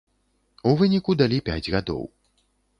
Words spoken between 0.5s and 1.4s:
У выніку далі